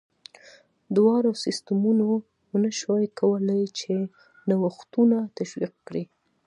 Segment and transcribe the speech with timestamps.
[0.95, 2.07] دواړو سیستمونو
[2.51, 3.91] ونه شوای کولای چې
[4.49, 6.03] نوښتونه تشویق کړي.